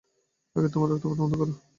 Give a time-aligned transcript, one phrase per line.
[0.55, 1.61] আগে তোমার রক্তপাত বন্ধ করতে হবে।